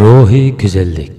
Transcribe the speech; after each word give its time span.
ruhiy 0.00 0.48
go'zallik 0.62 1.18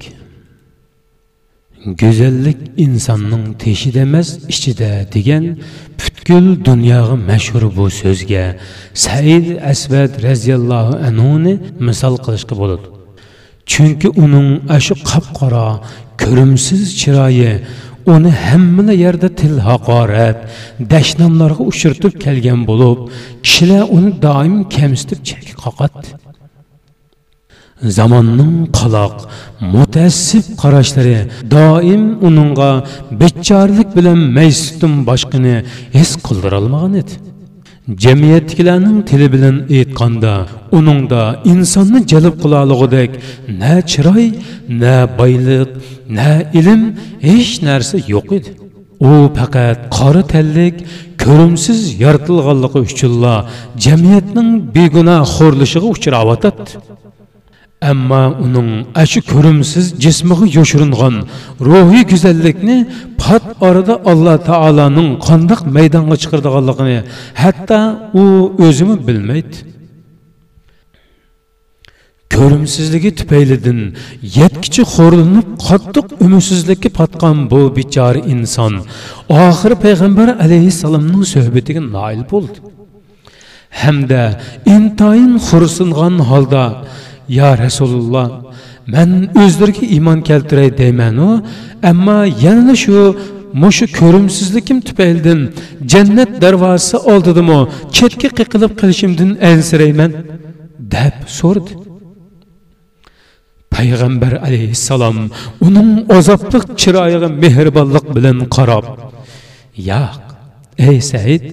go'zallik 2.02 2.60
insonning 2.86 3.46
teshida 3.64 4.02
emas 4.08 4.30
ichida 4.54 4.92
degan. 5.16 5.46
Butkul 6.00 6.46
dunyoga 6.66 7.16
mashhur 7.30 7.64
bu 7.78 7.86
so'zga 8.02 8.46
said 9.06 9.46
asbad 9.72 10.12
roziyallohu 10.28 10.94
anhuni 11.10 11.54
misol 11.88 12.16
qilishga 12.26 12.56
bo'ladi. 12.62 12.88
Chunki 13.72 14.08
uning 14.24 14.50
shu 14.86 14.96
qop 15.10 15.26
qora 15.40 15.68
ko'rimsiz 16.24 16.84
chiroyi 17.02 17.54
uni 18.14 18.32
hamma 18.46 18.94
yerda 19.04 19.30
til 19.40 19.54
haqorat 19.70 20.38
dashnomlarga 20.94 21.64
uchirtib 21.72 22.14
kelgan 22.24 22.62
bo'lib 22.70 23.00
kishilar 23.46 23.84
uni 23.98 24.12
doim 24.26 24.56
kamsitib 24.76 25.20
chak 25.30 25.46
qoqadi. 25.64 26.23
Zamanın 27.84 28.66
qalaq, 28.78 29.16
mütəssif 29.74 30.56
qarışları 30.62 31.20
daim 31.52 32.04
onunğa 32.28 32.84
beçarlıq 33.12 33.90
bilan 33.96 34.20
məysutun 34.38 35.06
başqını 35.08 35.56
his 35.94 36.16
qıldıra 36.26 36.58
almagan 36.62 36.96
idi. 37.02 37.14
Cəmiyyətdəkilərin 38.04 38.98
dili 39.10 39.28
bilan 39.34 39.58
aytqanda, 39.78 40.34
onun 40.72 41.10
da 41.10 41.22
insanı 41.54 42.00
cəlb 42.12 42.40
qılalığıdak 42.44 43.20
nə 43.62 43.74
çiroy, 43.92 44.32
nə 44.82 44.98
baylıq, 45.18 45.70
nə 46.18 46.32
ilim, 46.60 46.84
heç 47.28 47.62
narsa 47.62 47.98
yox 48.08 48.32
idi. 48.40 48.52
u 49.04 49.12
faqat 49.38 49.80
qora 49.98 50.24
tanlik 50.34 50.76
ko'rimsiz 51.24 51.80
yoritilganligi 52.04 52.80
uchunla 52.88 53.36
jamiyatning 53.86 54.50
begunoh 54.76 55.24
xo'rlishiga 55.36 55.88
uchrayotdi 55.96 56.50
ammo 57.92 58.24
uning 58.46 58.70
ashu 59.04 59.20
ko'rimsiz 59.32 59.86
jismiga 60.04 60.46
yoshiringan 60.58 61.16
ruhiy 61.68 62.04
go'zallikni 62.12 62.78
pat 63.22 63.44
orada 63.68 63.94
alloh 64.12 64.38
taoloning 64.50 65.10
qandoq 65.28 65.62
maydonga 65.76 66.16
chiqardiganligini 66.22 66.98
hatto 67.44 67.80
u 68.22 68.24
o'zimi 68.66 68.96
bilmaydi. 69.08 69.58
Ko'rimsizligi 72.36 73.12
tufaylidan 73.20 73.80
yetkichi 74.38 74.84
xo'rlinib 74.96 75.48
qattiq 75.68 76.08
umidsizlikka 76.26 76.90
patgan 77.00 77.38
bu 77.52 77.62
bechora 77.78 78.22
inson 78.34 78.74
oxiri 79.44 79.76
payg'ambar 79.86 80.28
alayhissalomning 80.46 81.24
suhbatiga 81.34 81.82
noil 81.96 82.22
bo'ldi. 82.32 82.58
Hamda 83.82 84.24
intoyin 84.76 85.34
xursing'an 85.48 86.16
holda 86.30 86.64
yo 87.30 87.50
rasululloh 87.64 88.28
man 88.94 89.10
o'zlariga 89.44 89.86
iymon 89.96 90.20
keltiray 90.30 90.70
deymanu 90.82 91.30
ammo 91.92 92.20
yana 92.46 92.76
shu 92.84 92.98
mushu 93.64 93.86
ko'rimsizlikim 94.00 94.78
tufaylidan 94.88 95.40
jannat 95.92 96.32
darvozasi 96.44 96.98
oldidimi 97.12 97.60
chetga 97.98 98.30
qiqilib 98.40 98.72
qilishimdan 98.80 99.30
ansirayman 99.52 100.12
deb 100.94 101.16
so'radi. 101.40 101.74
Payg'ambar 103.74 104.34
alayhissalom 104.48 105.18
uning 105.68 105.90
azobliq 106.18 106.66
chiroyiga 106.82 107.30
mehribonlik 107.44 108.06
bilan 108.16 108.38
qarab 108.56 108.86
yo'q 109.92 110.14
ey 110.90 110.98
said 111.12 111.44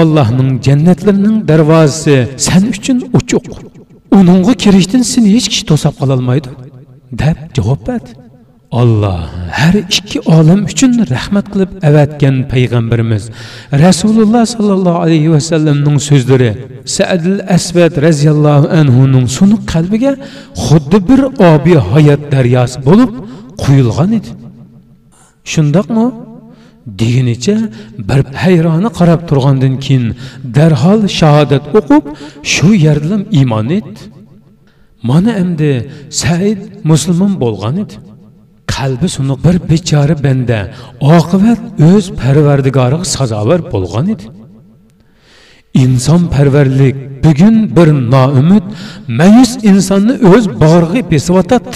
allohning 0.00 0.50
jannatlarining 0.66 1.36
darvozasi 1.50 2.16
sen 2.46 2.62
uchun 2.74 2.98
uchuq 3.18 3.46
uningga 4.18 4.54
kirishdan 4.62 5.02
seni 5.12 5.28
hech 5.36 5.48
kishi 5.52 5.64
to'sab 5.70 5.94
qololmaydi 6.00 6.48
deb 7.20 7.36
javob 7.56 7.80
berdi. 7.88 8.10
Olloh 8.80 9.20
har 9.58 9.74
ikki 9.94 10.18
olam 10.36 10.60
uchun 10.70 10.92
rahmat 11.14 11.46
qilib 11.52 11.70
avatgan 11.88 12.36
payg'ambarimiz 12.52 13.24
rasululloh 13.84 14.44
sollallohu 14.54 14.98
alayhi 15.04 15.30
vasallamning 15.34 15.96
so'zlari 16.08 16.50
sadil 16.96 17.38
asvad 17.56 17.94
roziyallohu 18.06 18.66
anhuning 18.80 19.26
sunuq 19.38 19.62
qalbiga 19.72 20.12
xuddi 20.66 20.98
bir 21.08 21.20
obi 21.52 21.74
hayot 21.90 22.22
daryosi 22.34 22.76
bo'lib 22.88 23.10
quyilgan 23.62 24.10
edi. 24.18 24.30
Shundoqmi? 25.52 26.06
Degunicha 27.00 27.56
bir 28.08 28.20
hayroni 28.44 28.90
qarab 28.98 29.20
turgandan 29.28 29.74
keyin 29.84 30.06
darhol 30.56 31.00
shahodat 31.20 31.64
o'qib 31.78 32.04
shu 32.52 32.68
yerdan 32.86 33.22
iymon 33.38 33.68
etdi 33.78 34.00
mana 35.02 35.32
endi 35.32 35.90
said 36.10 36.58
musulmon 36.84 37.40
bo'lgan 37.40 37.76
edi. 37.84 37.94
Qalbi 38.74 39.08
sunuq 39.16 39.38
bir 39.46 39.56
bechora 39.70 40.16
banda 40.26 40.60
oqibat 41.16 41.60
o'z 41.90 42.04
parvardigoriga 42.22 43.04
sazovor 43.16 43.60
bo'lgan 43.74 44.06
edi. 44.14 44.24
Inson 45.84 46.22
parvarlik 46.34 46.96
bugun 47.24 47.56
bir 47.76 47.88
noumid 48.14 48.64
mayus 49.18 49.52
insonni 49.70 50.14
o'z 50.32 50.44
bag'riga 50.62 51.02
besiyotadi 51.12 51.70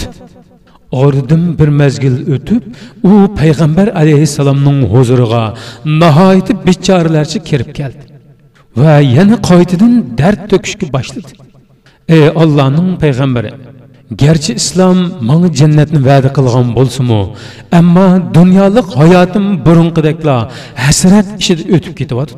Oradan 0.92 1.58
bir 1.58 1.68
mezgil 1.68 2.32
ötüp, 2.32 2.62
o 3.04 3.34
Peygamber 3.34 3.88
aleyhisselamın 3.88 4.82
huzuruna 4.82 5.54
nahayeti 5.84 6.66
biçarlarca 6.66 7.42
kirip 7.42 7.74
geldi. 7.74 7.98
Ve 8.76 9.04
yeni 9.04 9.42
kaydıdan 9.42 10.18
dert 10.18 10.50
töküşkü 10.50 10.92
başladı. 10.92 11.26
Ey 12.08 12.28
Allah'ın 12.28 12.96
Peygamberi, 12.96 13.50
Gerçi 14.16 14.54
İslam 14.54 15.10
bana 15.20 15.52
cennetini 15.52 16.06
vaadi 16.06 16.32
kılgan 16.32 16.74
bolsumu, 16.74 17.34
ama 17.72 18.34
dünyalık 18.34 18.96
hayatım 18.96 19.64
burunqidekla 19.66 20.50
hasret 20.74 21.26
işi 21.38 21.52
ötüp 21.52 21.96
ketiyordu. 21.96 22.32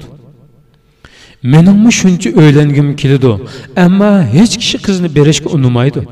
Menimmi 1.42 1.92
şuncha 1.92 2.30
öylengim 2.36 2.96
kilidu, 2.96 3.48
ama 3.76 4.26
hiç 4.32 4.56
kişi 4.56 4.82
kızını 4.82 5.14
berishga 5.14 5.50
unumaydı. 5.50 6.04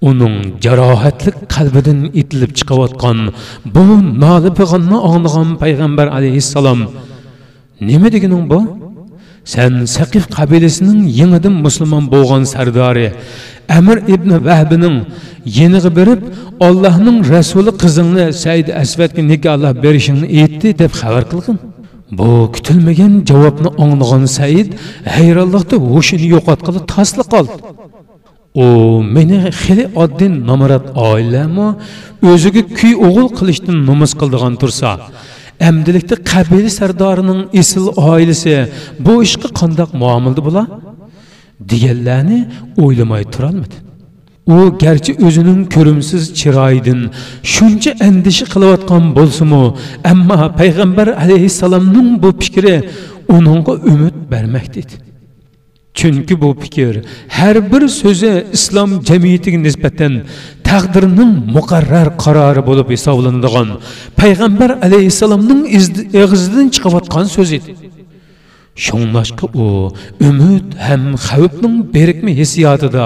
Onun 0.00 0.60
cerahatlik 0.60 1.48
kalbiden 1.48 2.10
itilip 2.14 2.56
çıkavatkan 2.56 3.32
bu 3.64 4.20
налы 4.20 4.54
peygamberni 4.54 4.96
anlagan 4.96 5.58
peygamber 5.58 6.06
aleyhisselam 6.06 6.78
nima 7.80 8.12
deganing 8.12 8.50
bu? 8.50 8.78
Sen 9.44 9.84
Saqif 9.84 10.30
kabilesinin 10.36 11.06
yeniden 11.06 11.52
Müslüman 11.52 12.10
болған 12.12 12.44
sardari 12.44 13.12
Әмір 13.68 14.04
ибні 14.06 14.38
Вәхбінің 14.46 14.96
еніғі 15.46 15.90
беріп, 15.94 16.26
Аллахның 16.62 17.22
Рәсулі 17.26 17.72
қызыңны 17.80 18.28
Сәйді 18.34 18.74
Әсвәтке 18.78 19.24
Аллах 19.50 19.80
берішіңні 19.82 20.28
етті 20.44 20.72
деп 20.78 20.94
хабар 20.94 21.26
қылған. 21.30 21.58
Бұл 22.14 22.46
күтілмеген 22.54 23.24
жауапны 23.26 23.72
аңлаған 23.74 24.28
Сәйд 24.30 24.76
өшін 25.98 26.22
таслы 26.86 27.26
қалды. 27.26 27.58
U 28.64 28.66
meni 29.14 29.38
xili 29.60 29.84
oddiy 30.02 30.30
nomrod 30.48 30.86
oilami 31.10 31.68
o'ziga 32.32 32.62
kuy 32.78 32.92
o'g'il 33.06 33.28
qilishdan 33.38 33.76
nomus 33.88 34.12
qildigan 34.20 34.54
tursa 34.62 34.90
amdilikda 35.68 36.16
qabila 36.30 36.70
sardorining 36.78 37.40
esil 37.60 37.84
oilasi 38.10 38.54
bu 39.06 39.14
ishga 39.26 39.48
qandoq 39.60 39.90
muomilda 40.02 40.40
bo'la? 40.48 40.62
Deganlarni 41.70 42.38
o'ylamay 42.84 43.24
turolmadi 43.34 43.76
u 44.46 44.78
garchi 44.78 45.12
o'zining 45.26 45.60
ko'rimsiz 45.74 46.22
chiroyidan 46.40 47.00
shuncha 47.54 47.90
andisha 48.08 48.46
qilayotgan 48.52 49.04
bo'lsinu 49.18 49.62
ammo 50.12 50.38
payg'ambar 50.60 51.08
alayhissalomning 51.22 52.08
bu 52.22 52.30
fikri 52.42 52.74
uningga 53.36 53.72
umid 53.92 54.16
bermakda 54.32 54.78
edi 54.84 54.94
chunki 55.98 56.34
bu 56.42 56.48
fikr 56.62 56.94
har 57.38 57.56
bir 57.72 57.82
so'zi 58.00 58.32
islom 58.56 58.90
jamiyatiga 59.08 59.58
nisbatan 59.66 60.12
taqdirning 60.68 61.32
muqarrar 61.56 62.08
qarori 62.24 62.62
bo'lib 62.68 62.88
hisoblanadigan 62.94 63.68
payg'ambar 64.20 64.70
alayhissalomning 64.86 65.60
og'zidan 66.22 66.66
chiqayotgan 66.74 67.26
so'z 67.36 67.50
edi. 67.58 67.72
Shunlashqa 68.84 69.46
u 69.62 69.66
umid 70.28 70.66
ham 70.86 71.02
xavfning 71.28 71.76
berikmi 71.96 72.32
hissiyotida 72.40 73.04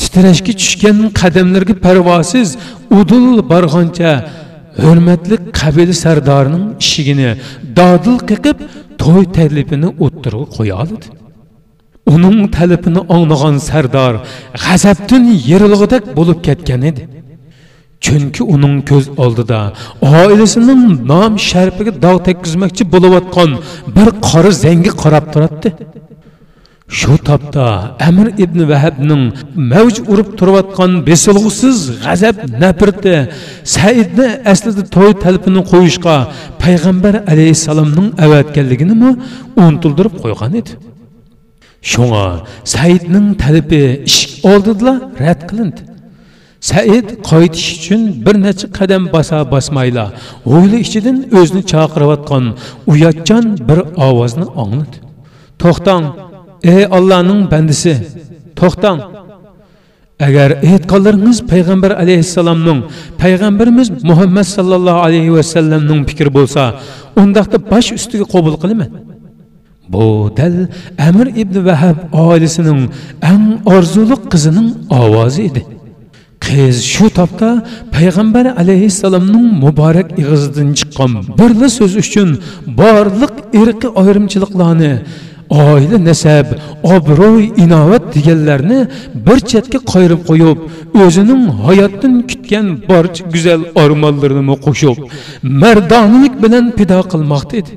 titrashga 0.00 0.52
tushgan 0.60 0.98
qadamlarga 1.20 1.74
parvosiz 1.86 2.48
udul 2.98 3.28
borgancha 3.52 4.12
hurmatli 4.82 5.36
qabila 5.60 5.94
sardorining 6.04 6.64
ishigini 6.84 7.30
dodil 7.78 8.16
qiqib 8.30 8.58
to'y 9.02 9.24
taklifini 9.38 9.88
o'ttirib 10.04 10.44
qo'ya 10.56 10.76
uning 12.14 12.38
talabini 12.56 13.00
anglagan 13.14 13.56
sardor 13.68 14.14
g'azabdan 14.64 15.24
yerilg'idek 15.50 16.04
bo'lib 16.18 16.38
ketgan 16.46 16.82
edi. 16.90 17.02
Chunki 18.04 18.42
uning 18.54 18.76
ko'z 18.90 19.04
oldida 19.24 19.60
oilasining 20.20 20.82
nom 21.10 21.32
sharpiga 21.50 21.92
dog' 22.04 22.20
tekkizmoqchi 22.28 22.82
bo'layotgan 22.94 23.50
bir 23.96 24.08
qora 24.28 24.50
zangi 24.64 24.92
qarab 25.02 25.24
turibdi 25.34 25.68
shu 26.98 27.14
topda 27.28 27.66
amir 28.08 28.26
ibn 28.44 28.60
vahabning 28.72 29.22
mavj 29.72 29.96
urib 30.12 30.28
turayotgan 30.38 30.92
besilg'usiz 31.08 31.78
g'azab 32.04 32.36
nafrati 32.62 33.14
saidni 33.74 34.28
aslida 34.52 34.82
to'y 34.96 35.12
talpini 35.24 35.62
qo'yishga 35.72 36.16
payg'ambar 36.62 37.14
alayhissalomning 37.32 38.08
avatganligini 38.24 39.10
unutildirib 39.62 40.14
qo'ygan 40.22 40.52
edi. 40.60 40.72
Shunga 41.90 42.26
saidning 42.74 43.28
talabi 43.42 43.82
eshik 44.08 44.30
oldida 44.50 44.92
rad 45.24 45.40
qilindi 45.50 45.82
said 46.70 47.06
qaytish 47.30 47.68
uchun 47.76 48.02
bir 48.24 48.34
necha 48.46 48.66
qadam 48.78 49.02
bosa 49.14 49.38
bosmayla 49.52 50.04
hovli 50.50 50.78
ichidan 50.86 51.16
o'zini 51.38 51.62
chaqirayotgan 51.72 52.44
uyatchan 52.92 53.44
bir 53.68 53.78
ovozni 54.08 54.46
angladi 54.62 54.96
to'xtang 55.62 56.04
ey 56.74 56.82
allohning 56.96 57.40
bandisi 57.52 57.94
to'xtang 58.60 58.98
agar 60.26 60.48
e'tiqodlaringiz 60.70 61.38
payg'ambar 61.52 61.92
alayhissalomning 62.02 62.80
payg'ambarimiz 63.22 63.88
muhammad 64.10 64.46
sallallohu 64.56 65.00
alayhi 65.06 65.32
vasallamning 65.38 66.00
fikri 66.10 66.30
bo'lsa 66.38 66.62
undaqda 67.22 67.56
bosh 67.72 67.88
ustiga 67.98 68.24
qabul 68.34 68.54
qilaman 68.62 68.90
bu 69.92 70.04
dal 70.36 70.56
amir 71.08 71.26
ibn 71.42 71.56
vahab 71.68 71.98
oilasining 72.24 72.80
eng 73.32 73.46
orzuliq 73.74 74.22
qizining 74.32 74.68
ovozi 75.00 75.42
edi. 75.48 75.62
Qiz 76.46 76.76
shu 76.92 77.06
topda 77.18 77.50
payg'ambar 77.94 78.46
alayhissalomning 78.62 79.48
muborak 79.64 80.08
ig'izidan 80.20 80.68
chiqqan 80.78 81.12
birla 81.38 81.68
so'z 81.78 81.92
uchun 82.02 82.28
borliq 82.80 83.34
irqi 83.60 83.88
ayrimchiliklarni 84.00 84.92
oila 85.52 85.98
nasab 86.08 86.46
obro'y 86.94 87.44
inovat 87.64 88.04
deganlarni 88.14 88.80
bir 89.26 89.38
chetga 89.50 89.78
qoyirib 89.92 90.22
qo'yib 90.30 90.58
o'zining 91.04 91.42
hayotdan 91.66 92.14
kutgan 92.30 92.66
barcha 92.90 93.22
go'zal 93.34 93.62
ormonlarini 93.82 94.54
qo'shib 94.66 94.96
mardonalik 95.62 96.34
bilan 96.44 96.66
pido 96.78 96.98
qilmoqda 97.12 97.54
edi. 97.62 97.72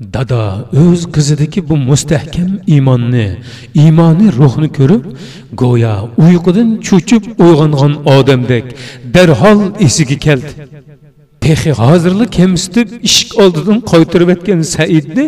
Dada 0.00 0.68
o'z 0.72 1.06
qizidagi 1.12 1.68
bu 1.68 1.76
mustahkam 1.76 2.50
iymonni 2.66 3.26
iymoniy 3.74 4.30
ruhni 4.38 4.68
ko'rib 4.78 5.04
go'yo 5.60 5.94
uyqudan 6.24 6.68
cho'chib 6.86 7.24
uyg'ongan 7.44 7.92
odamdek 8.16 8.64
darhol 9.14 9.60
esiga 9.86 10.18
keldi. 10.26 10.52
Texi 11.44 11.70
hozirli 11.82 12.26
kemsitib 12.38 12.88
eshik 13.08 13.30
oldidan 13.42 13.78
qaytirib 13.92 14.28
etgan 14.34 14.60
saidni 14.74 15.24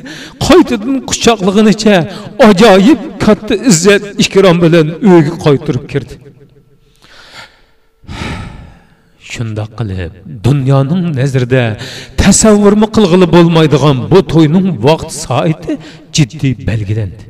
qaytadan 0.46 0.96
quchoqlig'inicha 1.10 1.96
ajoyib 2.48 3.00
katta 3.24 3.54
izzat 3.70 4.04
ikrom 4.24 4.56
bilan 4.64 4.86
uyga 5.10 5.34
qaytirib 5.46 5.84
kirdi. 5.92 6.14
Shundoq 9.32 9.70
qilib 9.78 10.12
dunyoning 10.46 11.02
nazarida 11.18 11.64
qilg'ili 12.96 13.26
bo'lmaydigan 13.36 13.96
bu 14.12 14.18
to'yning 14.32 14.66
vaqt 14.86 15.10
soati 15.24 15.72
jiddiy 16.16 16.52
belgilandi 16.68 17.24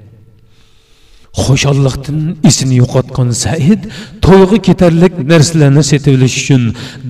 xushalliqdan 1.42 2.18
esini 2.48 2.74
yo'qotgan 2.82 3.28
said 3.44 3.80
to'yga 4.26 4.58
ketarlik 4.68 5.14
narsalarni 5.32 5.82
setib 5.90 6.12
olish 6.18 6.36
uchun 6.42 6.62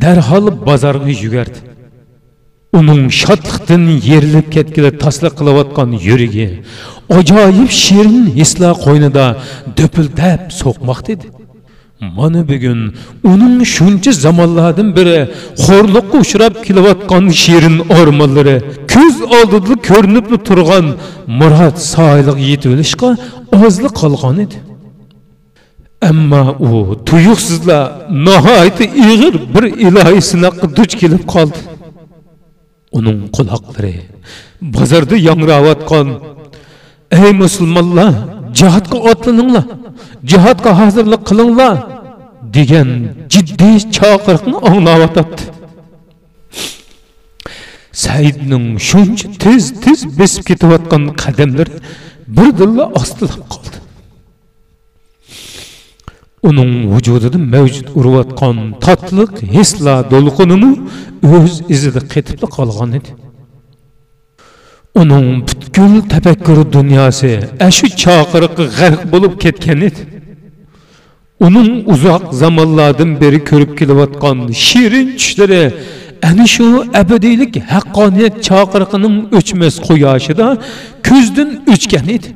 darhol 0.03 0.47
bozorga 0.69 1.13
yugardi 1.25 1.59
uning 2.79 3.03
shodliqdan 3.21 3.83
yerilib 4.11 4.47
ketgili 4.57 4.91
tasliq 5.05 5.35
qilayotgan 5.39 5.91
yuragi 6.09 6.49
ajoyib 7.19 7.73
shirin 7.85 8.19
hislar 8.39 8.75
qo'ynida 8.85 9.27
do'pildab 9.79 10.41
so'qmoqda 10.61 11.11
edi. 11.17 11.27
Mana 12.01 12.49
bugun 12.49 12.81
uning 13.25 13.65
shuncha 13.75 14.13
zamonlardan 14.25 14.89
beri 14.97 15.19
xo'rliqqa 15.65 16.17
uchrab 16.25 16.55
kelayotgan 16.67 17.25
shirin 17.43 17.77
ormonlari 17.99 18.57
ko'z 18.93 19.17
oldida 19.39 19.75
ko'rinib 19.89 20.27
turgan 20.49 20.87
murod 21.41 21.77
soyliq 21.95 22.39
yetib 22.51 22.71
olishga 22.75 23.09
ozli 23.65 23.89
qolgan 24.01 24.37
edi 24.45 24.57
ammo 26.11 26.43
u 26.69 26.71
tuyuqsizlar 27.09 27.83
nihoyatda 28.27 28.85
ig'ir 29.11 29.35
bir 29.55 29.65
ilohiy 29.87 30.23
sinoqqa 30.31 30.67
duch 30.79 30.93
kelib 31.01 31.23
qoldi 31.35 31.61
uning 32.99 33.19
quloqlari 33.37 33.95
bozorda 34.75 35.17
yangrayotgan 35.29 36.07
ey 37.21 37.31
musulmonlar 37.43 38.13
jihodga 38.59 38.99
otlaninglar 39.11 39.67
jihodga 40.31 40.71
hozirlik 40.81 41.23
qilinglar 41.29 41.77
degan 42.57 42.89
jiddiy 43.33 43.77
chaqiriqni 43.97 44.57
anglayotibdi 44.69 45.43
saidning 48.05 48.67
shuncha 48.89 49.27
tez 49.43 49.63
tez 49.85 50.01
besib 50.19 50.43
ketayotgan 50.49 51.03
qadamlari 51.23 51.75
birdilla 52.37 52.85
ostilab 53.01 53.45
qoldi. 53.53 53.79
Uning 56.49 56.73
vujudida 56.93 57.39
mavjud 57.55 57.87
urayotgan 57.99 58.59
totliq 58.85 59.33
hislar 59.55 59.99
to'lqinimi 60.13 60.73
o'z 61.37 61.53
izida 61.75 62.01
qetib 62.13 62.41
qolgan 62.57 62.91
edi. 62.99 63.11
Uning 65.01 65.29
butkul 65.49 65.93
tafakkur 66.13 66.59
dunyosi 66.77 67.33
ashu 67.69 67.87
chaqiriqqa 68.03 68.65
g'arq 68.79 69.01
bo'lib 69.13 69.35
ketgan 69.45 69.81
edi 69.89 70.01
uning 71.47 71.71
uzoq 71.93 72.23
zamonlardan 72.43 73.11
beri 73.23 73.41
ko'rib 73.51 73.73
kelayotgan 73.79 74.39
shirin 74.67 75.09
tushlari 75.21 75.63
ana 76.29 76.47
shu 76.55 76.67
abadiylik 77.03 77.55
haqqoniyat 77.75 78.35
chaqiriqining 78.49 79.17
o'chmas 79.39 79.75
quyoshida 79.87 80.47
ko'zdan 81.09 81.51
o'chgan 81.73 82.07
edi 82.17 82.29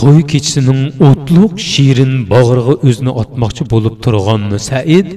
to'y 0.00 0.22
kechisining 0.32 0.80
o'tliq 1.08 1.54
shirin 1.70 2.12
bag'riga 2.32 2.74
o'zini 2.88 3.12
otmoqchi 3.22 3.64
bo'lib 3.72 3.94
turgan 4.04 4.42
said 4.68 5.08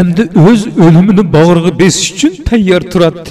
endi 0.00 0.22
o'z 0.46 0.60
o'limini 0.84 1.24
bag'riga 1.36 1.72
besish 1.82 2.08
uchun 2.14 2.32
tayyor 2.48 2.82
turadi. 2.92 3.30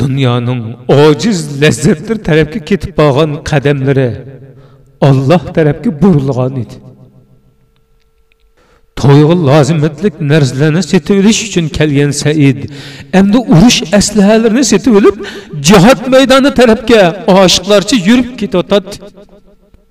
Dunyoning 0.00 0.62
ojiz 1.02 1.38
lazzatlar 1.62 2.18
tarafga 2.28 2.60
ketib 2.70 2.92
qolgan 3.00 3.30
qadamlari 3.50 4.10
olloh 5.08 5.42
tarafga 5.56 5.90
burilgan 6.02 6.54
edi. 6.64 6.76
To'yga 9.00 9.34
lozimatlik 9.48 10.14
narsalarni 10.32 10.82
setib 10.92 11.14
olish 11.20 11.40
uchun 11.48 11.66
kelgan 11.78 12.10
said. 12.22 12.58
Endi 13.18 13.38
urush 13.54 13.80
aslahalarini 13.98 14.64
setib 14.72 14.94
olib 15.00 15.16
jihod 15.68 16.00
maydoni 16.14 16.50
tarafga 16.60 17.02
oshiqlarcha 17.40 17.96
yurib 18.08 18.30
ketayotadi 18.40 18.94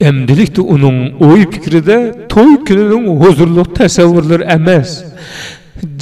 emdilikda 0.09 0.61
uning 0.73 0.97
o'y 1.27 1.43
fikrida 1.53 1.97
to'y 2.33 2.53
kunining 2.67 3.05
huzurli 3.21 3.63
tasavvurlari 3.79 4.45
emas. 4.57 4.89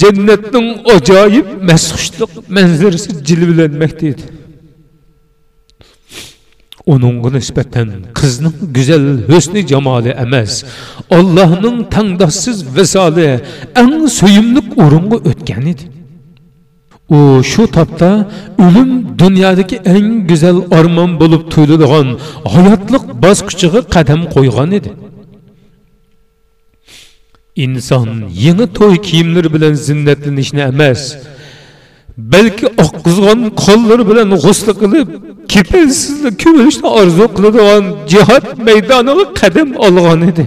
Jannatning 0.00 0.68
ajoyib 0.94 1.46
masxushliq 1.70 2.32
manzarasi 2.56 3.10
jilvilanmoqda 3.28 4.04
edi. 4.12 4.35
Uningga 6.92 7.30
nisbatan 7.36 7.88
qizning 8.18 8.56
go'zal 8.76 9.06
husni 9.30 9.60
jamoli 9.72 10.12
emas 10.24 10.52
allohning 11.18 11.78
tangdossiz 11.94 12.58
visoli 12.76 13.30
eng 13.82 13.96
suyimli 14.18 14.60
o'ringa 14.84 15.18
o'tgan 15.30 15.64
edi 15.72 15.84
u 17.16 17.18
shu 17.50 17.62
topda 17.76 18.10
o'lim 18.64 18.90
dunyodagi 19.22 19.76
eng 19.94 20.08
go'zal 20.30 20.58
armon 20.78 21.10
bo'lib 21.20 21.42
tuyuladigan 21.52 22.08
hayotliq 22.54 23.04
bosqichiga 23.24 23.80
qadam 23.94 24.20
qo'ygan 24.34 24.70
edi 24.78 24.90
inson 27.64 28.08
yangi 28.44 28.66
to'y 28.78 28.94
kiyimlari 29.06 29.48
bilan 29.54 29.74
zinnatlanishni 29.86 30.62
emas 30.72 31.00
balki 32.16 32.66
oqqizg'on 32.84 33.40
qo'llari 33.64 34.04
bilan 34.10 34.28
g'usl 34.44 34.68
qilib 34.82 35.08
kepilsizlik 35.52 36.34
ko'milishni 36.44 36.88
orzu 37.00 37.26
qiladigan 37.36 37.84
jihod 38.12 38.44
maydoniga 38.66 39.24
qadam 39.40 39.68
olgan 39.86 40.20
edi. 40.30 40.44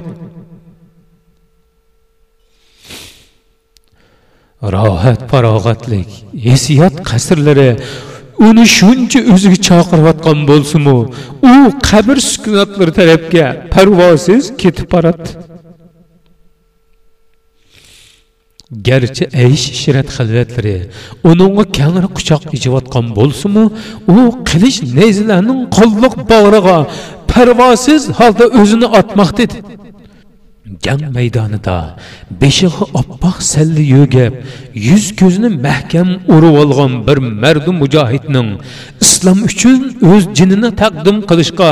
Rohat 4.76 5.22
farog'atlik 5.32 6.10
esiyot 6.54 6.96
qasrlari 7.10 7.70
uni 8.48 8.66
shuncha 8.78 9.20
o'ziga 9.34 9.58
chaqirayotgan 9.68 10.40
bo'lsinu 10.50 10.96
u 11.52 11.56
qabr 11.90 12.18
sukunotlari 12.32 12.92
tarafga 13.00 13.46
parvosiz 13.74 14.44
ketib 14.62 14.88
boradi. 14.94 15.30
Garchi 18.72 19.26
aysh 19.44 19.66
shirat 19.82 20.08
xilvatlari 20.18 20.78
uningga 21.30 21.64
kangri 21.78 22.08
quchoq 22.18 22.44
ichayotgan 22.58 23.06
bo'lsimi 23.18 23.64
u 24.16 24.18
qilish 24.50 24.80
nayzilarning 24.98 25.62
qolliq 25.78 26.16
bag'riga 26.32 26.78
parvosiz 27.32 28.02
holda 28.20 28.46
o'zini 28.60 28.88
otmoqda 29.00 29.42
edi 29.48 29.58
jang 30.86 31.04
maydonida 31.18 31.78
beshig'i 32.42 32.86
oppoq 33.02 33.38
salli 33.54 33.84
yo'gab 33.96 34.34
yuz 34.88 35.06
ko'zini 35.20 35.50
mahkam 35.68 36.10
urib 36.36 36.56
olgan 36.62 36.92
bir 37.08 37.18
mardu 37.44 37.72
mujohidning 37.82 38.50
islom 39.06 39.40
uchun 39.50 39.80
o'z 40.12 40.24
jinini 40.38 40.70
taqdim 40.82 41.18
qilishga 41.30 41.72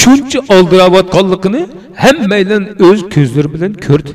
shuncha 0.00 0.38
oldirayotganligini 0.56 1.62
hammaydan 2.04 2.62
o'z 2.88 3.00
ko'zlari 3.14 3.48
bilan 3.54 3.72
ko'rdi. 3.86 4.12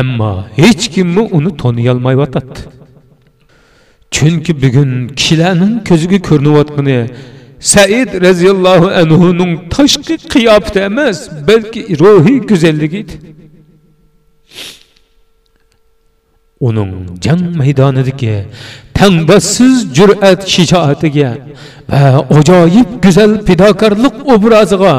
Ammo 0.00 0.32
hech 0.60 0.84
kimmi 0.94 1.22
uni 1.36 1.50
taniyolmayotadi 1.62 2.60
chunki 4.14 4.52
bugun 4.62 4.92
kishilarning 5.18 5.74
ko'ziga 5.88 6.18
ko'rinayotgani 6.28 6.98
said 7.72 8.10
roziyallohu 8.26 8.86
anhuning 9.00 9.52
tashqi 9.74 10.14
qiyofati 10.32 10.78
emas 10.90 11.18
balki 11.48 11.80
ruhiy 12.00 12.38
go'zalligi 12.50 12.98
edi. 13.04 13.14
Uning 16.66 16.92
jang 17.24 17.44
maydonidagi 17.60 18.34
tangbassiz 18.98 19.76
jur'at 19.96 20.40
shijoatiga 20.54 21.30
va 21.90 22.02
ajoyib 22.38 22.88
go'zal 23.04 23.32
fidokorlik 23.46 24.16
obraziga 24.34 24.94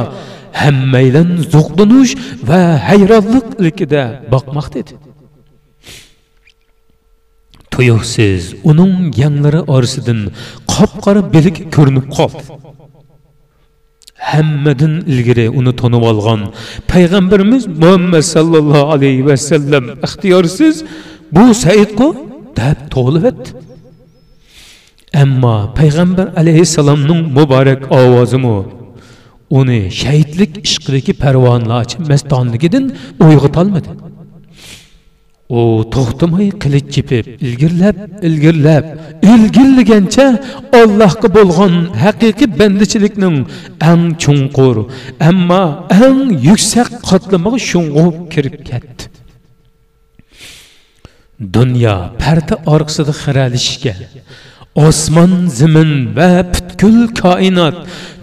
hammaylan 0.62 1.30
zuqlanish 1.54 2.14
va 2.50 2.62
hayronlik 2.88 3.48
ilkida 3.64 4.02
boqmoqda 4.34 4.78
edi 4.84 4.94
tuyuqsiz 7.74 8.42
uning 8.70 8.94
yanglari 9.22 9.62
orasidan 9.76 10.20
qop 10.74 10.92
qora 11.06 11.22
bilik 11.34 11.58
ko'rinib 11.76 12.08
qoldi 12.18 12.44
hammadan 14.32 14.94
ilgari 15.14 15.46
uni 15.60 15.74
tanib 15.82 16.04
olgan 16.12 16.42
payg'ambarimiz 16.92 17.64
muhammad 17.82 18.24
sallallohu 18.34 18.92
alayhi 18.96 19.24
vasallam 19.30 19.86
ixtiyorsiz 20.06 20.76
bu 21.36 21.44
saidqu 21.64 22.08
deb 22.60 22.80
to'g'livetdi 22.96 23.50
ammo 25.24 25.56
payg'ambar 25.80 26.28
alayhissalomning 26.42 27.22
muborak 27.38 27.82
ovozimi 28.00 28.58
uni 29.50 29.92
shahidlik 30.02 30.52
ishqidagi 30.68 31.14
parvonlarchi 31.24 31.98
mastonligidan 32.12 32.86
uyg'otolmadi. 33.26 33.90
U 35.60 35.62
to'xtamay 35.94 36.48
qilich 36.64 36.88
chepib 36.94 37.26
ilgirlab 37.46 37.96
ilgirlab 38.28 38.86
ilgirlagancha 39.34 40.26
ollohga 40.80 41.28
bo'lgan 41.38 41.74
haqiqiy 42.04 42.50
bandichilikning 42.60 43.38
ang 43.90 44.04
chunqur 44.24 44.78
ammo 45.30 45.64
ang 46.06 46.20
yuksak 46.48 46.90
qatlamiga 47.10 47.60
sho'ng'ib 47.72 48.16
kirib 48.34 48.56
ketdi. 48.70 49.04
Dunyo 51.56 51.96
parda 52.22 52.56
orqasida 52.74 53.14
xiralishga 53.22 53.94
osmon 54.76 55.48
zimin 55.48 55.92
va 56.16 56.30
butkul 56.54 56.98
koinot 57.22 57.78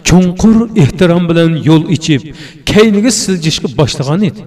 chunqur 0.08 0.56
ehtirom 0.82 1.24
bilan 1.30 1.52
yo'l 1.68 1.84
ichib 1.96 2.22
kayniga 2.70 3.10
siljishga 3.22 3.68
boshlagan 3.78 4.22
edi. 4.30 4.42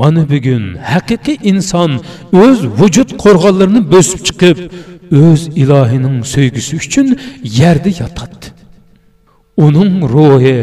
Mana 0.00 0.22
bugun 0.32 0.64
haqiqiy 0.92 1.38
inson 1.50 1.90
o'z 2.42 2.58
vujud 2.80 3.10
qo'rg'onlarini 3.22 3.82
bo'sib 3.92 4.20
chiqib 4.28 4.58
o'z 5.24 5.40
ilohining 5.62 6.16
so'ygisi 6.32 6.72
uchun 6.82 7.06
yerda 7.60 7.90
yotadi 8.00 8.46
uning 9.66 9.92
ruhi 10.14 10.58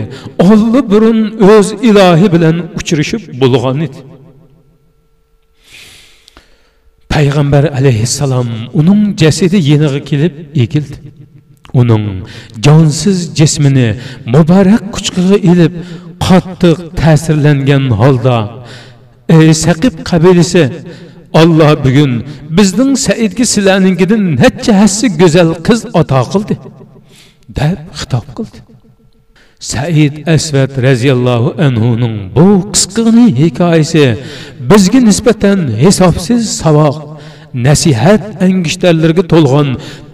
burun 0.91 1.19
o'z 1.53 1.67
ilohi 1.89 2.27
bilan 2.35 2.55
uchrashib 2.79 3.21
bo'lgan 3.41 3.79
edi. 3.87 3.99
Payg'ambar 7.17 7.63
alayhissalom 7.79 8.49
uning 8.79 9.01
jasadi 9.21 9.57
yenig'i 9.69 10.01
kelib 10.09 10.33
egildi. 10.63 10.97
Uning 11.81 12.05
jonsiz 12.65 13.19
jismini 13.39 13.89
muborak 14.33 14.83
quchqig'i 14.95 15.37
ilib 15.51 15.73
qattiq 16.25 16.77
ta'sirlangan 17.01 17.85
holda 18.01 18.37
ey 19.37 19.47
saqib 19.65 19.95
qabilasi 20.09 20.63
olloh 21.41 21.71
bugun 21.85 22.11
bizning 22.57 22.91
saidga 23.07 23.45
sizlarninkidan 23.53 24.23
necha 24.41 24.73
hassi 24.81 25.05
go'zal 25.21 25.49
qiz 25.67 25.79
ato 26.01 26.21
qildi? 26.33 26.55
deb 27.59 27.79
xitob 27.99 28.27
qildi. 28.37 28.59
Said 29.59 30.13
asvat 30.35 30.71
roziyallohu 30.87 31.49
anhuning 31.67 32.15
bu 32.35 32.47
qisqigina 32.73 33.25
hikoyasi 33.41 34.05
bizga 34.69 34.99
nisbatan 35.09 35.59
hisobsiz 35.83 36.41
saboq 36.61 36.97
nasihat 37.67 38.23
angishtarlarga 38.47 39.23
to'lgan 39.33 39.67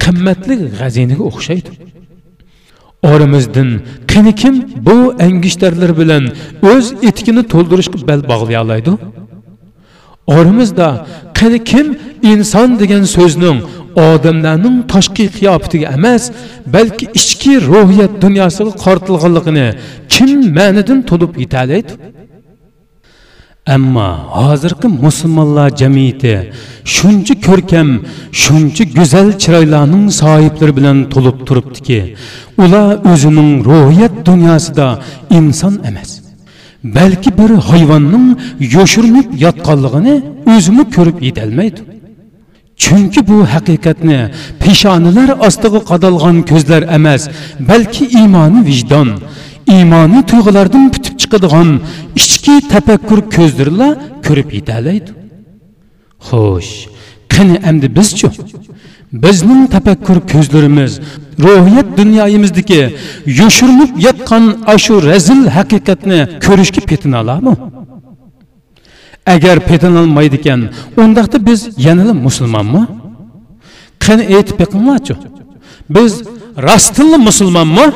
qimmatli 0.04 0.56
g'azinaga 0.80 1.24
o'xshaydi. 1.32 1.72
Oramizdan 3.12 3.70
qani 4.12 4.32
kim 4.42 4.56
bu 4.88 4.98
angishtarlar 5.28 5.92
bilan 6.02 6.24
o'z 6.72 6.86
etikini 7.10 7.44
to'ldirishga 7.54 7.98
bel 8.10 8.22
bog'lay 8.32 8.58
oladi 8.64 8.94
oramizda 10.28 11.06
qani 11.40 11.64
kim 11.64 11.88
inson 12.32 12.80
degan 12.80 13.04
so'zning 13.16 13.58
odamlarning 13.96 14.78
tashqi 14.94 15.26
qiyofatiga 15.38 15.88
emas 15.98 16.24
balki 16.76 17.06
ichki 17.20 17.54
ruhiyat 17.72 18.14
dunyosiga 18.24 18.72
qortilganligini 18.86 19.68
kim 20.14 20.30
ma'nidan 20.58 21.00
to'lib 21.10 21.32
yetalaydi? 21.44 21.92
Ammo 23.66 24.08
hozirgi 24.32 24.88
musulmonlar 24.88 25.70
jamiyati 25.82 26.34
shuncha 26.96 27.34
ko'rkam 27.48 27.90
shuncha 28.42 28.84
go'zal 28.98 29.28
chiroylarning 29.44 30.06
sohiblari 30.22 30.74
bilan 30.78 30.98
to'lib 31.14 31.38
turibdiki 31.48 32.00
ular 32.64 32.88
o'zining 33.12 33.52
ruhiyat 33.70 34.14
dunyosida 34.28 34.88
inson 35.38 35.76
emas 35.90 36.12
balki 36.98 37.30
bir 37.40 37.52
hayvonning 37.70 38.28
yoshirinib 38.76 39.28
yotganligini 39.46 40.16
o'zimi 40.54 40.84
ko'rib 40.96 41.18
yetolmaydi. 41.28 41.82
Chunki 42.84 43.22
bu 43.30 43.38
haqiqatni 43.54 44.20
peshonalar 44.64 45.30
ostiga 45.48 45.80
qadalgan 45.92 46.38
ko'zlar 46.52 46.82
emas 46.98 47.22
balki 47.70 48.06
iymoni 48.20 48.60
vijdon 48.70 49.10
iymoni 49.76 50.20
tuyg'ulardan 50.30 50.86
chiqadigan 51.34 51.70
ichki 52.16 52.56
tafakkur 52.74 53.20
ko'zdirlar 53.36 53.94
ko'rib 54.28 54.50
yetalaydi. 54.58 55.12
Xo'sh 56.28 56.74
qani 57.34 57.56
endi 57.70 57.88
bizchu? 57.98 58.28
Bizning 59.24 59.62
tafakkur 59.76 60.18
ko'zlarimiz 60.34 60.92
ruhiyat 61.46 61.88
dunyoyimizdagi 62.00 62.82
yoshirinib 63.42 63.92
yotgan 64.06 64.44
ashu 64.74 64.94
razil 65.10 65.42
haqiqatni 65.58 66.20
ko'rishga 66.46 66.82
petina 66.90 67.20
agar 69.34 69.58
petinolmaydi 69.70 70.36
ekan 70.42 70.62
undaqda 71.04 71.38
biz 71.48 71.60
yanada 71.86 72.14
musulmonmi? 72.28 72.84
Qani 74.04 74.24
aytib 74.36 74.56
beqinglarchi? 74.62 75.14
Biz 75.96 76.12
rostilla 76.68 77.18
musulmonmi? 77.30 77.88